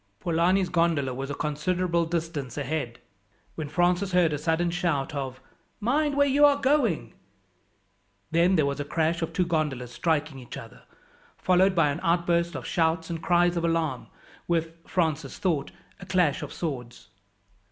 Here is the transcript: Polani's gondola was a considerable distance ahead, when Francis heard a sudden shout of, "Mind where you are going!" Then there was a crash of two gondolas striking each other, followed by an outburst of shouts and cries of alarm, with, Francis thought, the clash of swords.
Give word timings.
Polani's 0.19 0.69
gondola 0.69 1.13
was 1.13 1.29
a 1.29 1.35
considerable 1.35 2.05
distance 2.07 2.57
ahead, 2.57 2.97
when 3.53 3.69
Francis 3.69 4.13
heard 4.13 4.33
a 4.33 4.37
sudden 4.39 4.71
shout 4.71 5.13
of, 5.13 5.39
"Mind 5.79 6.17
where 6.17 6.25
you 6.25 6.43
are 6.43 6.57
going!" 6.59 7.13
Then 8.31 8.55
there 8.55 8.65
was 8.65 8.79
a 8.79 8.83
crash 8.83 9.21
of 9.21 9.31
two 9.31 9.45
gondolas 9.45 9.91
striking 9.91 10.39
each 10.39 10.57
other, 10.57 10.81
followed 11.37 11.75
by 11.75 11.91
an 11.91 11.99
outburst 12.01 12.55
of 12.55 12.65
shouts 12.65 13.11
and 13.11 13.21
cries 13.21 13.55
of 13.55 13.63
alarm, 13.63 14.07
with, 14.47 14.73
Francis 14.87 15.37
thought, 15.37 15.69
the 15.99 16.07
clash 16.07 16.41
of 16.41 16.51
swords. 16.51 17.09